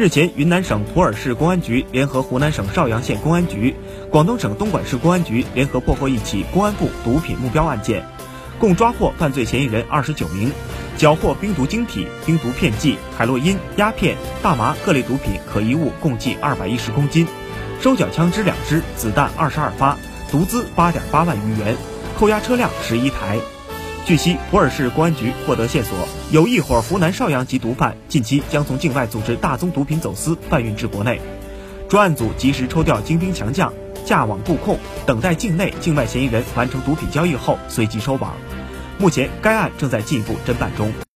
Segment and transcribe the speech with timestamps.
[0.00, 3.76] 日前，云南省普洱市公安局联合湖南省邵阳县公安局、
[4.10, 8.02] 广东省东莞市公安局联合破获一起公安部毒品目标案件，
[8.58, 10.50] 共抓获犯罪嫌疑人二十九名，
[10.96, 17.26] 缴获冰毒晶体、冰毒片剂、海洛因、鸦片、大麻各类毒品可疑物共计二百一十公斤，
[17.82, 19.98] 收缴枪支两支，子弹二十二发，
[20.30, 21.76] 毒资八点八万余元，
[22.18, 23.38] 扣押车辆十一台。
[24.10, 25.96] 据悉，普洱市公安局获得线索，
[26.32, 31.20] 有一伙湖南邵阳籍毒贩近期将从境外组织大宗毒品走私贩运至国内。
[31.88, 33.72] 专案组及时抽调精兵强将，
[34.04, 38.34] 架网布控，等待境内、境外嫌疑人完成毒品交易后，随即收网。
[38.98, 40.92] 目前，该案正在进一步侦办中。